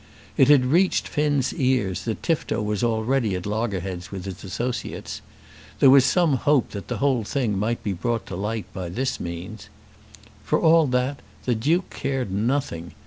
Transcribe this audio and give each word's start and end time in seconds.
It 0.35 0.47
had 0.47 0.65
reached 0.65 1.07
Finn's 1.07 1.53
ears 1.53 2.05
that 2.05 2.23
Tifto 2.23 2.59
was 2.59 2.83
already 2.83 3.35
at 3.35 3.45
loggerheads 3.45 4.09
with 4.09 4.25
his 4.25 4.43
associates. 4.43 5.21
There 5.77 5.91
was 5.91 6.05
some 6.05 6.37
hope 6.37 6.71
that 6.71 6.87
the 6.87 6.97
whole 6.97 7.23
thing 7.23 7.55
might 7.55 7.83
be 7.83 7.93
brought 7.93 8.25
to 8.25 8.35
light 8.35 8.65
by 8.73 8.89
this 8.89 9.19
means. 9.19 9.69
For 10.43 10.59
all 10.59 10.87
that 10.87 11.19
the 11.45 11.53
Duke 11.53 11.91
cared 11.91 12.31
nothing. 12.31 12.93